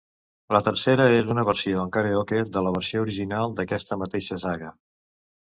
[0.55, 4.73] La tercera és una versió en karaoke de la versió original d'aquesta mateixa saga.